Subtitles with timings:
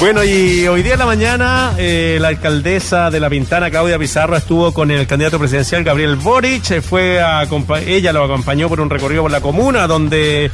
[0.00, 4.34] Bueno, y hoy día en la mañana eh, la alcaldesa de La Pintana, Claudia Pizarro,
[4.34, 6.70] estuvo con el candidato presidencial Gabriel Boric.
[6.70, 7.46] Eh, fue a,
[7.86, 10.50] ella lo acompañó por un recorrido por la comuna, donde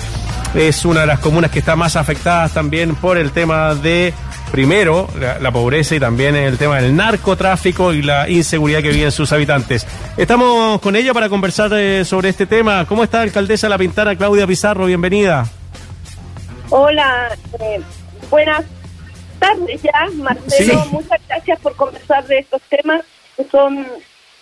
[0.53, 4.13] es una de las comunas que está más afectadas también por el tema de,
[4.51, 5.09] primero,
[5.41, 9.87] la, pobreza y también el tema del narcotráfico y la inseguridad que viven sus habitantes.
[10.17, 12.85] Estamos con ella para conversar eh, sobre este tema.
[12.85, 14.87] ¿Cómo está, alcaldesa de La Pintana, Claudia Pizarro?
[14.87, 15.47] Bienvenida.
[16.69, 17.29] Hola,
[18.29, 18.65] buenas
[19.39, 20.85] tardes ya, Marcelo.
[20.91, 23.05] Muchas gracias por conversar de estos temas
[23.37, 23.87] que son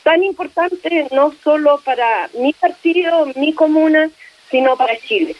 [0.02, 4.10] tan importantes no solo para mi partido, mi comuna,
[4.50, 5.34] sino para Chile.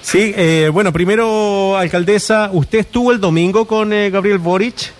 [0.00, 4.92] Sí, eh, bueno, primero, alcaldesa, ¿usted estuvo el domingo con eh, Gabriel Boric?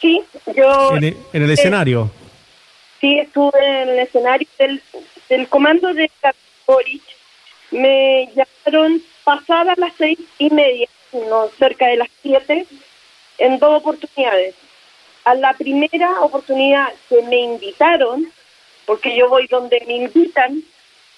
[0.00, 0.20] Sí,
[0.56, 0.96] yo...
[0.96, 2.10] ¿En, el, eh, escenario?
[3.00, 4.82] Sí, estuve en el escenario del,
[5.28, 7.02] del comando de Gabriel Boric.
[7.70, 12.66] Me llamaron pasadas las seis y media no, cerca de las siete,
[13.38, 14.54] en dos oportunidades.
[15.24, 18.32] A la primera oportunidad que me invitaron,
[18.86, 20.62] porque yo voy donde me invitan,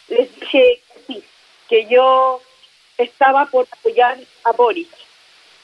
[0.08, 1.24] les dije que sí,
[1.68, 2.40] que yo
[2.98, 4.88] estaba por apoyar a Boris.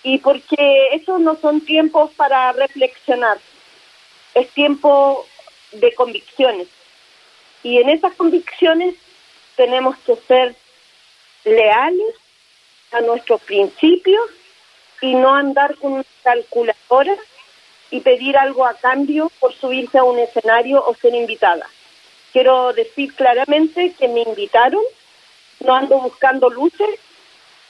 [0.02, 3.38] Y porque esos no son tiempos para reflexionar,
[4.34, 5.27] es tiempo
[5.72, 6.68] de convicciones.
[7.62, 8.94] Y en esas convicciones
[9.56, 10.55] tenemos que ser
[11.44, 12.14] leales
[12.92, 14.24] a nuestros principios
[15.00, 17.16] y no andar con una calculadora
[17.91, 21.66] y pedir algo a cambio por subirse a un escenario o ser invitada.
[22.33, 24.83] Quiero decir claramente que me invitaron,
[25.61, 27.00] no ando buscando luces,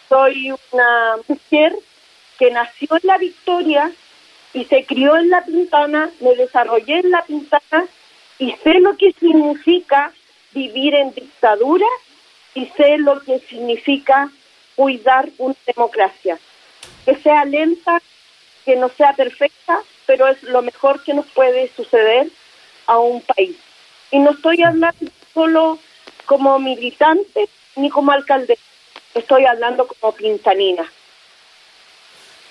[0.09, 1.75] soy una mujer
[2.39, 3.91] que nació en la Victoria
[4.53, 7.87] y se crió en la Pintana, me desarrollé en la Pintana
[8.39, 10.13] y sé lo que significa
[10.53, 11.87] vivir en dictadura
[12.55, 14.31] y sé lo que significa
[14.77, 16.39] cuidar una democracia.
[17.05, 18.01] Que sea lenta,
[18.65, 22.29] que no sea perfecta, pero es lo mejor que nos puede suceder
[22.87, 23.57] a un país.
[24.11, 25.79] Y no estoy hablando solo
[26.27, 28.59] como militante ni como alcalde,
[29.15, 30.85] estoy hablando como pintanina.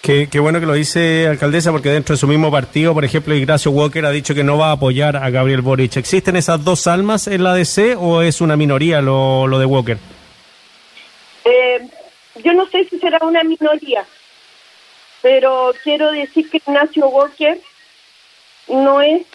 [0.02, 3.70] Qué, bueno que lo dice alcaldesa, porque dentro de su mismo partido, por ejemplo, Ignacio
[3.72, 5.98] Walker ha dicho que no va a apoyar a Gabriel Boric.
[5.98, 9.98] ¿Existen esas dos almas en la DC o es una minoría lo, lo de Walker?
[12.44, 14.06] Yo no sé si será una minoría,
[15.22, 17.60] pero quiero decir que Ignacio Walker
[18.68, 19.26] no es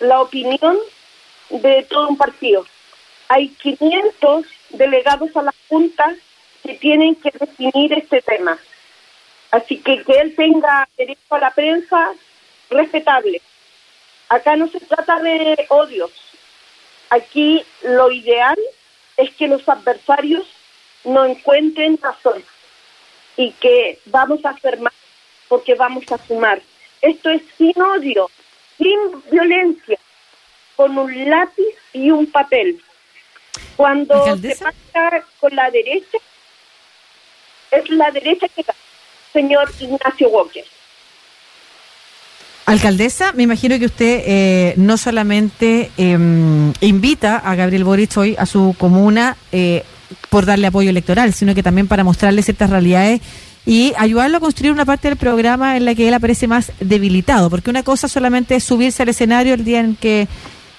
[0.00, 0.76] la opinión
[1.50, 2.66] de todo un partido.
[3.28, 6.14] Hay 500 delegados a la Junta
[6.64, 8.58] que tienen que definir este tema.
[9.52, 12.12] Así que que él tenga derecho a la prensa,
[12.70, 13.40] respetable.
[14.28, 16.10] Acá no se trata de odios.
[17.10, 18.58] Aquí lo ideal
[19.16, 20.46] es que los adversarios
[21.06, 22.42] no encuentren razón
[23.36, 24.92] y que vamos a más
[25.48, 26.60] porque vamos a sumar.
[27.00, 28.28] Esto es sin odio,
[28.76, 28.98] sin
[29.30, 29.98] violencia,
[30.74, 32.80] con un lápiz y un papel.
[33.76, 36.18] Cuando se pasa con la derecha,
[37.70, 38.78] es la derecha que gana,
[39.32, 40.64] señor Ignacio Walker.
[42.66, 48.44] Alcaldesa, me imagino que usted eh, no solamente em, invita a Gabriel Boric hoy a
[48.44, 49.84] su comuna, eh,
[50.30, 53.20] por darle apoyo electoral, sino que también para mostrarle ciertas realidades
[53.64, 57.50] y ayudarlo a construir una parte del programa en la que él aparece más debilitado,
[57.50, 60.28] porque una cosa solamente es subirse al escenario el día en que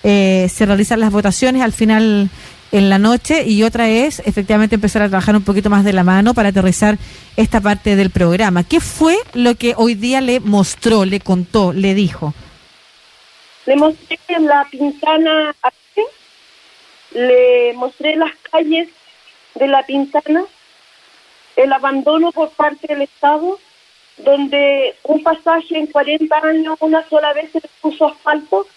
[0.04, 2.30] eh, se realizan las votaciones al final
[2.72, 6.04] en la noche y otra es efectivamente empezar a trabajar un poquito más de la
[6.04, 6.98] mano para aterrizar
[7.36, 8.64] esta parte del programa.
[8.64, 12.34] ¿Qué fue lo que hoy día le mostró, le contó, le dijo?
[13.66, 15.56] Le mostré la pintana,
[17.12, 18.90] le mostré las calles
[19.58, 20.46] de la Pintana,
[21.56, 23.60] el abandono por parte del Estado,
[24.18, 28.68] donde un pasaje en 40 años una sola vez se puso asfalto,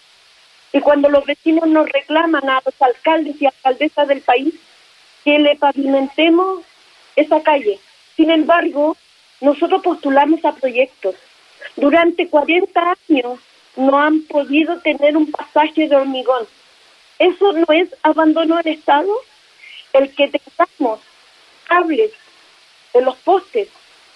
[0.73, 4.53] y cuando los vecinos nos reclaman a los alcaldes y alcaldesas del país
[5.23, 6.63] que le pavimentemos
[7.15, 7.79] esa calle.
[8.15, 8.95] Sin embargo,
[9.41, 11.15] nosotros postulamos a proyectos.
[11.75, 13.39] Durante 40 años
[13.75, 16.45] no han podido tener un pasaje de hormigón.
[17.19, 19.11] ¿Eso no es abandono del Estado?
[19.93, 20.99] El que tengamos
[21.67, 22.11] cables
[22.93, 23.69] en los postes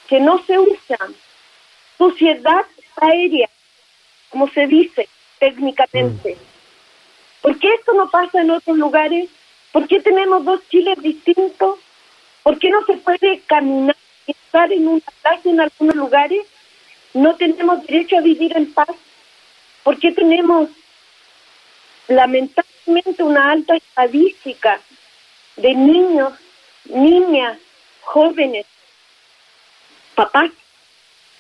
[0.08, 1.16] que no se usan,
[1.98, 2.66] suciedad
[2.98, 3.50] aérea,
[4.30, 5.08] como se dice
[5.40, 6.36] técnicamente.
[6.36, 7.42] Mm.
[7.42, 9.30] ¿Por qué esto no pasa en otros lugares?
[9.72, 11.80] ¿Por qué tenemos dos Chiles distintos?
[12.44, 13.96] ¿Por qué no se puede caminar
[14.28, 16.46] y estar en una plaza en algunos lugares?
[17.14, 18.90] ¿No tenemos derecho a vivir en paz?
[19.84, 20.70] ¿Por qué tenemos
[22.08, 24.80] lamentablemente una alta estadística
[25.58, 26.34] de niños,
[26.86, 27.58] niñas,
[28.02, 28.66] jóvenes,
[30.16, 30.52] papás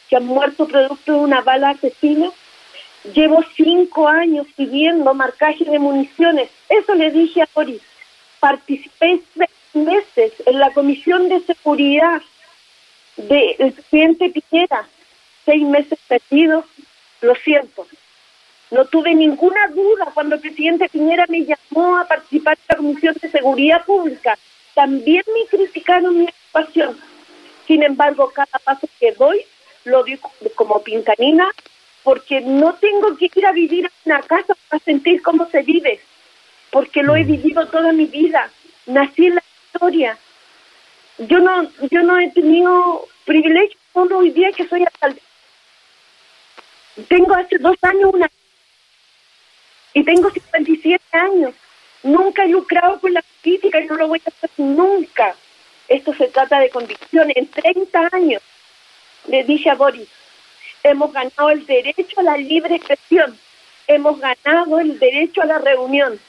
[0.10, 2.32] que han muerto producto de una bala asesina.
[3.14, 6.50] Llevo cinco años pidiendo marcaje de municiones.
[6.70, 7.82] Eso le dije a Boris.
[8.40, 12.22] Participé seis meses en la Comisión de Seguridad
[13.18, 14.88] del presidente Piñera.
[15.46, 16.66] Seis meses perdidos,
[17.22, 17.86] lo siento.
[18.72, 23.16] No tuve ninguna duda cuando el presidente Piñera me llamó a participar en la Comisión
[23.22, 24.38] de Seguridad Pública.
[24.74, 26.98] También me criticaron mi actuación.
[27.68, 29.42] Sin embargo, cada paso que doy
[29.86, 31.48] lo digo como pincanina
[32.04, 36.00] porque no tengo que ir a vivir en una casa para sentir cómo se vive,
[36.72, 37.28] porque lo he mm.
[37.28, 38.52] vivido toda mi vida.
[38.86, 40.18] Nací en la historia.
[41.18, 45.22] Yo no, yo no he tenido privilegio solo hoy día que soy alcalde.
[47.08, 48.30] Tengo hace dos años una
[49.96, 51.56] y tengo 57 años.
[52.04, 55.36] Nunca he lucrado con la política y no lo voy a hacer nunca.
[55.88, 57.32] Esto se trata de convicción.
[57.34, 58.42] En 30 años
[59.28, 60.08] le dije a Boris,
[60.84, 63.40] hemos ganado el derecho a la libre expresión,
[63.88, 66.20] hemos ganado el derecho a la reunión,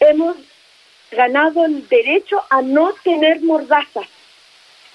[0.00, 0.36] hemos
[1.10, 4.06] ganado el derecho a no tener mordazas,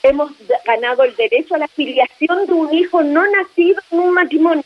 [0.04, 0.31] hemos
[0.65, 4.63] ganado el derecho a la filiación de un hijo no nacido en un matrimonio,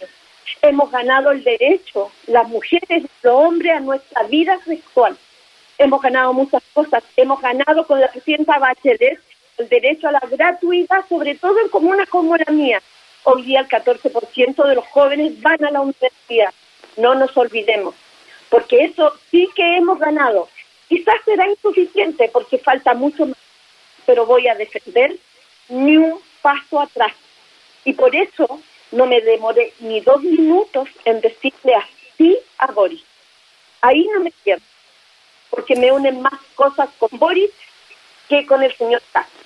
[0.62, 5.18] hemos ganado el derecho, las mujeres los hombres, a nuestra vida sexual.
[5.78, 9.20] Hemos ganado muchas cosas, hemos ganado con la presidenta Bachelet
[9.58, 12.82] el derecho a la gratuidad, sobre todo en comunas como la mía.
[13.24, 16.54] Hoy día el 14% de los jóvenes van a la universidad.
[16.96, 17.96] No nos olvidemos,
[18.50, 20.48] porque eso sí que hemos ganado.
[20.88, 23.38] Quizás será insuficiente porque falta mucho más,
[24.06, 25.16] pero voy a defender
[25.70, 27.14] ni un paso atrás.
[27.84, 28.62] Y por eso
[28.92, 33.04] no me demoré ni dos minutos en decirle así a Boris.
[33.82, 34.60] Ahí no me quedo,
[35.50, 37.52] porque me unen más cosas con Boris
[38.28, 39.38] que con el señor Castro.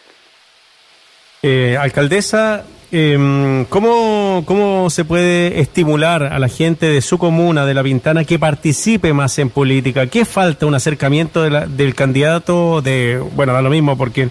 [1.43, 7.73] Eh, alcaldesa, eh, ¿cómo, ¿cómo se puede estimular a la gente de su comuna, de
[7.73, 10.05] La Pintana, que participe más en política?
[10.05, 10.65] ¿Qué falta?
[10.67, 12.81] ¿Un acercamiento del candidato?
[12.81, 14.29] de Bueno, da lo mismo porque...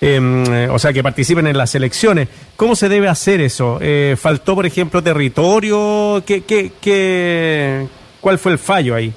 [0.00, 2.28] Em, o sea, que participen en las elecciones.
[2.56, 3.78] ¿Cómo se debe hacer eso?
[3.80, 6.22] Eh, ¿Faltó, por ejemplo, territorio?
[6.26, 7.86] ¿Qué, qué, qué,
[8.20, 9.12] ¿Cuál fue el fallo ahí?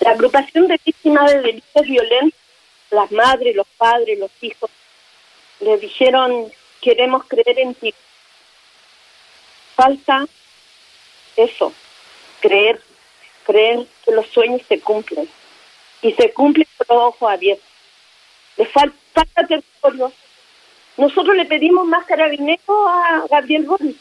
[0.00, 2.40] La agrupación de víctimas de delitos violentos,
[2.90, 4.70] las madres, los padres, los hijos,
[5.60, 6.46] le dijeron,
[6.80, 7.92] queremos creer en ti.
[9.74, 10.26] Falta
[11.36, 11.72] eso,
[12.40, 12.80] creer,
[13.44, 15.28] creer que los sueños se cumplen.
[16.00, 17.67] Y se cumplen con los ojos abiertos.
[18.58, 20.12] Le falta, territorio.
[20.96, 23.96] Nosotros le pedimos más carabineros a Gabriel Boris.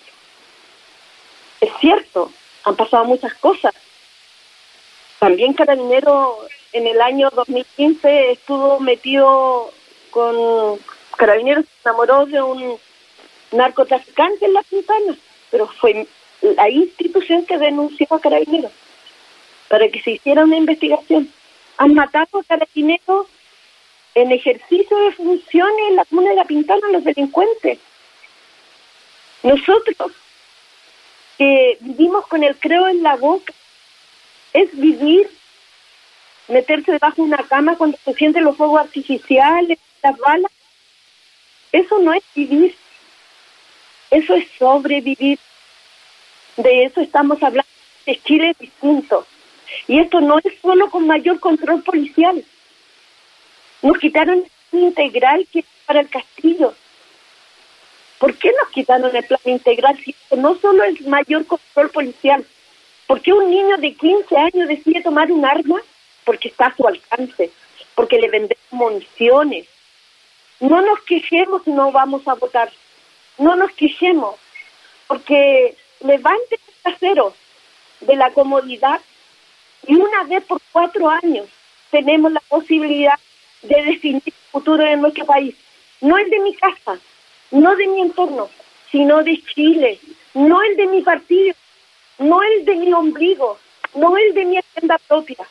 [1.61, 2.31] Es cierto,
[2.63, 3.73] han pasado muchas cosas.
[5.19, 6.39] También Carabinero
[6.73, 9.71] en el año 2015 estuvo metido
[10.11, 10.79] con
[11.15, 12.77] Carabineros se enamoró de un
[13.51, 15.17] narcotraficante en la Quintana,
[15.49, 16.07] pero fue
[16.41, 18.71] la institución que denunció a Carabineros
[19.67, 21.31] para que se hiciera una investigación.
[21.77, 23.27] Han matado a Carabineros
[24.21, 27.77] en ejercicio de funciones en la comuna de La Pintana los delincuentes.
[29.43, 30.11] Nosotros
[31.37, 33.53] que vivimos con el creo en la boca,
[34.53, 35.29] es vivir,
[36.47, 40.51] meterse debajo de una cama cuando se sienten los fuegos artificiales, las balas,
[41.71, 42.75] eso no es vivir,
[44.09, 45.37] eso es sobrevivir.
[46.55, 47.69] De eso estamos hablando,
[48.07, 49.27] de Chile distinto.
[49.87, 52.43] Y esto no es solo con mayor control policial.
[53.81, 56.73] Nos quitaron el integral que para el castillo.
[58.19, 62.45] ¿Por qué nos quitaron el plan integral si no solo es mayor control policial?
[63.05, 65.81] ¿Por qué un niño de 15 años decide tomar un arma?
[66.25, 67.51] Porque está a su alcance,
[67.95, 69.67] porque le venden municiones,
[70.59, 72.71] no nos quejemos si no vamos a votar.
[73.37, 74.35] No nos quejemos,
[75.07, 77.33] porque levante el trasero
[78.01, 78.99] de la comodidad
[79.85, 81.47] y una vez por cuatro años
[81.91, 83.19] tenemos la posibilidad
[83.61, 85.55] de definir el futuro de nuestro país.
[86.01, 86.99] No el de mi casa,
[87.51, 88.49] no de mi entorno,
[88.91, 89.99] sino de Chile,
[90.33, 91.55] no el de mi partido,
[92.19, 93.57] no el de mi ombligo,
[93.95, 95.47] no el de mi agenda propia,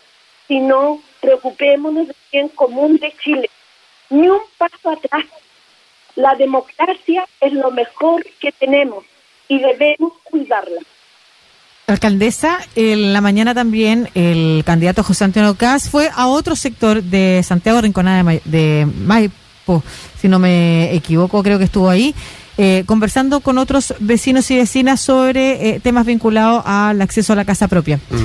[0.46, 3.50] sino preocupémonos del bien común de Chile
[4.10, 5.24] ni un paso atrás.
[6.14, 9.04] La democracia es lo mejor que tenemos
[9.48, 10.80] y debemos cuidarla.
[11.88, 17.44] Alcaldesa, en la mañana también el candidato José Antonio Caz fue a otro sector de
[17.46, 19.84] Santiago Rinconada de, Maipo,
[20.20, 22.12] si no me equivoco, creo que estuvo ahí,
[22.58, 27.44] eh, conversando con otros vecinos y vecinas sobre eh, temas vinculados al acceso a la
[27.44, 28.00] casa propia.
[28.10, 28.16] Mm.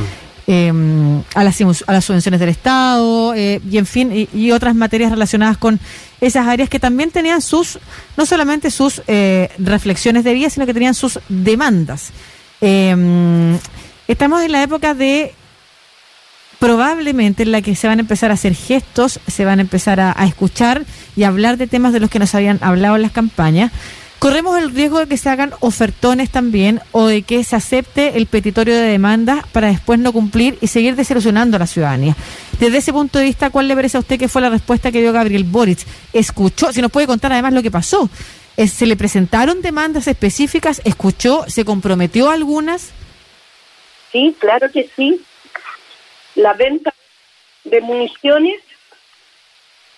[0.47, 5.11] em, a, las, a las subvenciones del Estado eh, y, en fin, y, otras materias
[5.11, 5.79] relacionadas con
[6.19, 7.77] esas áreas que también tenían sus,
[8.17, 12.11] no solamente sus eh, reflexiones de vida, sino que tenían sus demandas.
[12.61, 13.57] Em,
[14.07, 15.33] estamos en la época de
[16.59, 19.99] probablemente en la que se van a empezar a hacer gestos, se van a empezar
[19.99, 20.83] a, escuchar
[21.15, 23.71] y hablar de temas de los que nos habían hablado en las campañas.
[24.19, 28.27] Corremos el riesgo de que se hagan ofertones también o de que se acepte el
[28.27, 32.15] petitorio de demandas para después no cumplir y seguir desilusionando a la ciudadanía.
[32.59, 35.01] Desde ese punto de vista, ¿cuál le parece a usted que fue la respuesta que
[35.01, 35.79] dio Gabriel Boric?
[36.13, 36.71] ¿Escuchó?
[36.71, 38.07] Si nos puede contar además lo que pasó.
[38.57, 40.81] ¿Se le presentaron demandas específicas?
[40.85, 41.45] ¿Escuchó?
[41.47, 42.91] ¿Se comprometió algunas?
[44.11, 45.23] Sí, claro que sí
[46.35, 46.93] la venta
[47.63, 48.61] de municiones,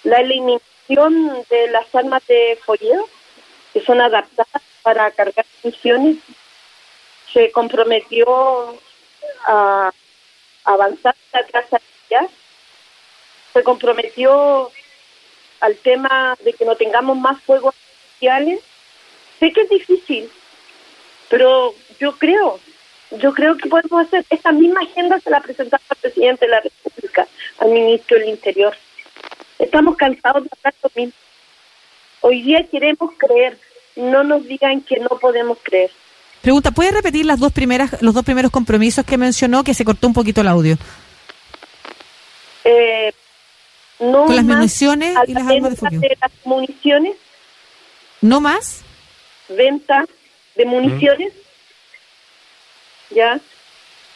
[0.04, 3.08] la eliminación de las armas de folleo,
[3.72, 6.18] que son adaptadas para cargar municiones,
[7.32, 8.78] se comprometió
[9.46, 9.92] a
[10.66, 12.30] avanzar la trazabilidad,
[13.54, 14.72] se comprometió
[15.62, 17.76] al tema de que no tengamos más fuegos
[19.40, 20.30] Sé que es difícil,
[21.30, 22.60] pero yo creo
[23.20, 26.62] yo creo que podemos hacer esta misma agenda se la presentamos al presidente de la
[26.62, 27.28] República,
[27.60, 28.76] al ministro del Interior.
[29.60, 31.14] Estamos cansados de hablar lo mismo.
[32.22, 33.58] Hoy día queremos creer,
[33.96, 35.92] no nos digan que no podemos creer.
[36.42, 40.08] Pregunta, ¿puede repetir las dos primeras, los dos primeros compromisos que mencionó, que se cortó
[40.08, 40.78] un poquito el audio?
[42.64, 43.14] Eh,
[44.00, 46.00] no Con las municiones y las armas de fuego.
[46.00, 47.16] De las municiones.
[48.24, 48.84] ¿No más?
[49.50, 50.06] Venta
[50.56, 51.34] de municiones
[53.14, 53.40] ¿ya?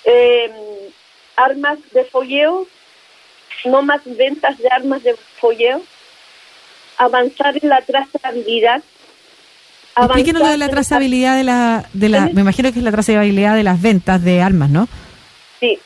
[0.06, 0.52] Em,
[1.36, 2.68] armas de folleo,
[3.66, 5.82] no más ventas de armas de folleo,
[6.98, 8.82] avanzar en la trazabilidad.
[9.98, 13.56] Explíquenos lo de la trazabilidad de la, de la, me imagino que es la trazabilidad
[13.56, 14.88] de las ventas de armas, ¿no?
[15.60, 15.78] Sí.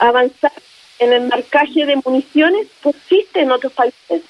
[0.00, 0.52] Avanzar
[0.98, 4.22] en el marcaje de municiones que existe en otros países.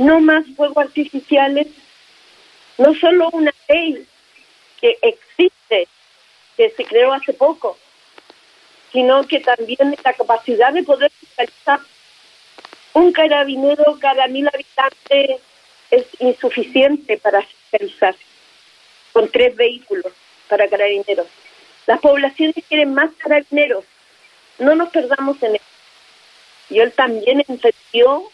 [0.00, 1.66] No más fuegos artificiales,
[2.78, 4.06] no solo una ley
[4.80, 5.88] que existe
[6.56, 7.76] que se creó hace poco,
[8.92, 11.80] sino que también la capacidad de poder fiscalizar
[12.94, 15.42] un carabinero cada mil habitantes
[15.90, 18.16] es insuficiente para fiscalizar
[19.12, 20.14] con tres vehículos
[20.48, 21.26] para carabineros.
[21.86, 23.84] Las poblaciones quieren más carabineros.
[24.58, 25.64] No nos perdamos en eso.
[26.70, 28.30] Y él también entendió,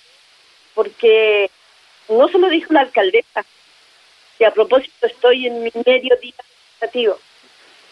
[0.75, 1.51] porque
[2.09, 3.45] no se lo dijo la alcaldesa,
[4.39, 7.19] y a propósito estoy en mi medio día administrativo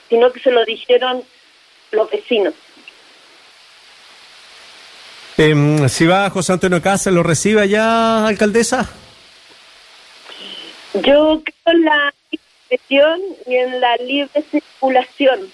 [0.09, 1.23] sino que se lo dijeron
[1.93, 2.55] los vecinos.
[5.37, 8.89] Eh, si va José Antonio Casa, ¿lo recibe allá, alcaldesa?
[10.95, 15.51] Yo creo en la expresión y en la libre circulación.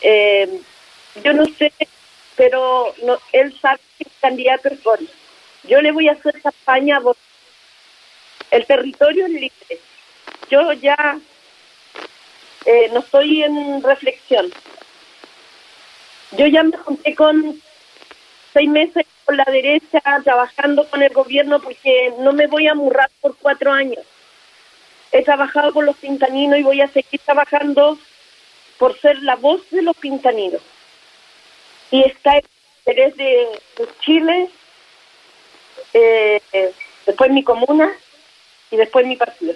[0.00, 0.60] Eh,
[1.22, 1.70] yo no sé,
[2.36, 5.10] pero no, él sabe que el candidato es Boris.
[5.68, 7.12] Yo le voy a hacer campaña a
[8.50, 9.80] El territorio es libre.
[10.50, 11.18] Yo ya
[12.64, 14.50] eh, no estoy en reflexión.
[16.32, 17.60] Yo ya me junté con
[18.52, 23.10] seis meses con la derecha trabajando con el gobierno porque no me voy a murrar
[23.20, 24.04] por cuatro años.
[25.12, 27.98] He trabajado con los pintaninos y voy a seguir trabajando
[28.78, 30.62] por ser la voz de los pintaninos.
[31.90, 32.44] Y está el
[32.80, 33.48] interés de,
[34.00, 34.48] Chile,
[35.92, 36.40] eh,
[37.06, 37.90] después mi comuna
[38.70, 39.54] y después mi partido.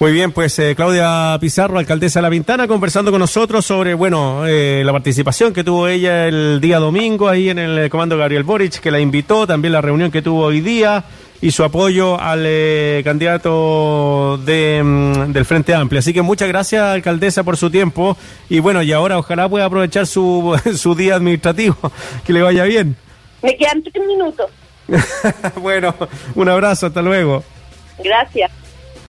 [0.00, 4.46] Muy bien, pues eh, Claudia Pizarro, alcaldesa de La Pintana, conversando con nosotros sobre, bueno,
[4.46, 8.80] eh, la participación que tuvo ella el día domingo ahí en el comando Gabriel Boric,
[8.80, 11.04] que la invitó, también la reunión que tuvo hoy día
[11.42, 15.98] y su apoyo al eh, candidato de, mm, del Frente Amplio.
[15.98, 18.16] Así que muchas gracias, alcaldesa, por su tiempo
[18.48, 21.76] y bueno, y ahora ojalá pueda aprovechar su, su día administrativo,
[22.24, 22.96] que le vaya bien.
[23.42, 24.50] Me quedan tres minutos.
[25.56, 25.94] bueno,
[26.34, 27.44] un abrazo, hasta luego.
[27.98, 28.50] Gracias.